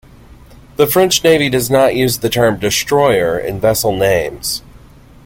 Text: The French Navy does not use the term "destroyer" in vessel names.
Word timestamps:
The 0.77 0.87
French 0.87 1.23
Navy 1.23 1.47
does 1.47 1.69
not 1.69 1.93
use 1.95 2.17
the 2.17 2.29
term 2.31 2.57
"destroyer" 2.57 3.37
in 3.37 3.59
vessel 3.59 3.95
names. 3.95 4.63